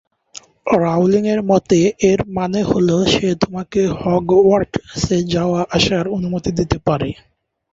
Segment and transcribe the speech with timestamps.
[0.77, 1.79] Rowling এর মতে,
[2.09, 7.09] "এর মানে হল, সে তোমাকে হগওয়ার্টসে যাওয়া আসার অনুমতি দিতে পারে।"